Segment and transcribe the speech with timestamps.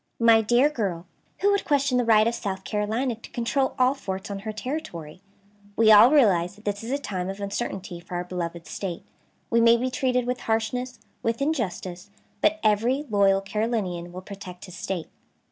[0.19, 1.05] "My dear girl,
[1.41, 5.21] who would question the right of South Carolina to control all forts on her territory?
[5.75, 9.03] We all realize that this is a time of uncertainty for our beloved State;
[9.51, 12.09] we may be treated with harshness, with injustice,
[12.41, 15.07] but every loyal Carolinian will protect his State."